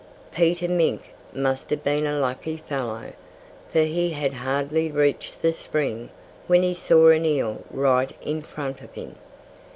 [0.33, 3.13] Peter Mink must have been a lucky fellow.
[3.71, 6.09] For he had hardly reached the spring
[6.47, 9.15] when he saw an eel right in front of him.